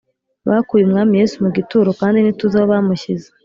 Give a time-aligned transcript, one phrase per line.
[0.49, 3.27] bakuye umwami yesu mu gituro, kandi ntituzi aho bamushyize